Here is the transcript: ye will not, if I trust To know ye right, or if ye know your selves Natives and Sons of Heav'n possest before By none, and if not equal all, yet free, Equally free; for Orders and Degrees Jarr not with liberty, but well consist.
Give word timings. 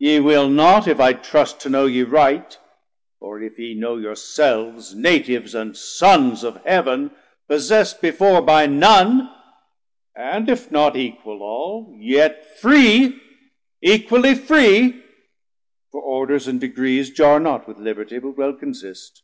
ye 0.00 0.18
will 0.18 0.48
not, 0.48 0.88
if 0.88 0.98
I 0.98 1.12
trust 1.12 1.60
To 1.60 1.68
know 1.68 1.86
ye 1.86 2.02
right, 2.02 2.58
or 3.20 3.40
if 3.40 3.60
ye 3.60 3.74
know 3.76 3.96
your 3.96 4.16
selves 4.16 4.92
Natives 4.92 5.54
and 5.54 5.76
Sons 5.76 6.42
of 6.42 6.56
Heav'n 6.64 7.12
possest 7.48 8.00
before 8.02 8.42
By 8.42 8.66
none, 8.66 9.32
and 10.16 10.48
if 10.48 10.72
not 10.72 10.96
equal 10.96 11.44
all, 11.44 11.96
yet 11.96 12.58
free, 12.58 13.20
Equally 13.80 14.34
free; 14.34 15.00
for 15.92 16.02
Orders 16.02 16.48
and 16.48 16.58
Degrees 16.60 17.12
Jarr 17.16 17.40
not 17.40 17.68
with 17.68 17.78
liberty, 17.78 18.18
but 18.18 18.36
well 18.36 18.54
consist. 18.54 19.22